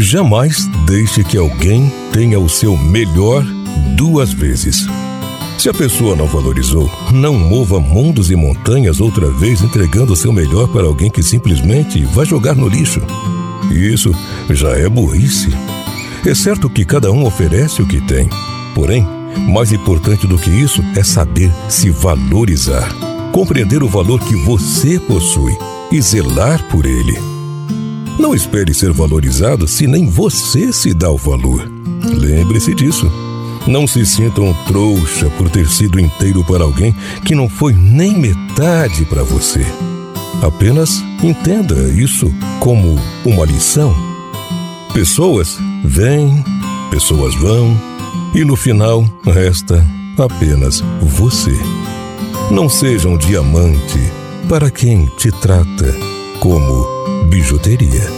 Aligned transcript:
Jamais 0.00 0.66
deixe 0.86 1.22
que 1.22 1.36
alguém 1.36 1.92
tenha 2.10 2.40
o 2.40 2.48
seu 2.48 2.74
melhor 2.74 3.44
duas 3.98 4.32
vezes. 4.32 4.86
Se 5.58 5.68
a 5.68 5.74
pessoa 5.74 6.16
não 6.16 6.26
valorizou, 6.26 6.90
não 7.12 7.34
mova 7.34 7.78
mundos 7.78 8.30
e 8.30 8.34
montanhas 8.34 8.98
outra 8.98 9.30
vez 9.30 9.60
entregando 9.60 10.14
o 10.14 10.16
seu 10.16 10.32
melhor 10.32 10.68
para 10.68 10.86
alguém 10.86 11.10
que 11.10 11.22
simplesmente 11.22 12.02
vai 12.02 12.24
jogar 12.24 12.54
no 12.56 12.66
lixo. 12.66 13.02
Isso 13.70 14.10
já 14.48 14.70
é 14.70 14.88
burrice. 14.88 15.50
É 16.24 16.34
certo 16.34 16.70
que 16.70 16.82
cada 16.82 17.12
um 17.12 17.26
oferece 17.26 17.82
o 17.82 17.86
que 17.86 18.00
tem, 18.00 18.26
porém, 18.74 19.06
mais 19.52 19.70
importante 19.70 20.26
do 20.26 20.38
que 20.38 20.48
isso 20.48 20.82
é 20.96 21.04
saber 21.04 21.52
se 21.68 21.90
valorizar, 21.90 22.88
compreender 23.32 23.82
o 23.82 23.88
valor 23.88 24.18
que 24.20 24.34
você 24.34 24.98
possui 24.98 25.54
e 25.92 26.00
zelar 26.00 26.66
por 26.70 26.86
ele. 26.86 27.39
Não 28.20 28.34
espere 28.34 28.74
ser 28.74 28.92
valorizado 28.92 29.66
se 29.66 29.86
nem 29.86 30.06
você 30.06 30.70
se 30.74 30.92
dá 30.92 31.10
o 31.10 31.16
valor. 31.16 31.66
Lembre-se 32.04 32.74
disso. 32.74 33.10
Não 33.66 33.86
se 33.86 34.04
sinta 34.04 34.42
um 34.42 34.52
trouxa 34.64 35.30
por 35.38 35.48
ter 35.48 35.66
sido 35.66 35.98
inteiro 35.98 36.44
para 36.44 36.62
alguém 36.62 36.94
que 37.24 37.34
não 37.34 37.48
foi 37.48 37.72
nem 37.72 38.18
metade 38.18 39.06
para 39.06 39.22
você. 39.22 39.64
Apenas 40.42 41.02
entenda 41.22 41.74
isso 41.94 42.30
como 42.60 42.94
uma 43.24 43.46
lição. 43.46 43.94
Pessoas 44.92 45.58
vêm, 45.82 46.44
pessoas 46.90 47.34
vão, 47.36 47.74
e 48.34 48.44
no 48.44 48.54
final 48.54 49.02
resta 49.24 49.82
apenas 50.18 50.84
você. 51.00 51.58
Não 52.50 52.68
seja 52.68 53.08
um 53.08 53.16
diamante 53.16 53.98
para 54.46 54.70
quem 54.70 55.06
te 55.16 55.32
trata 55.32 55.94
como 56.38 56.99
bijuteria. 57.30 58.10